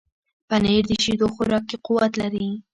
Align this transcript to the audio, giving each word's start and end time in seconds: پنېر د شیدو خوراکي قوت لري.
پنېر 0.47 0.83
د 0.89 0.91
شیدو 1.03 1.27
خوراکي 1.33 1.77
قوت 1.85 2.13
لري. 2.21 2.47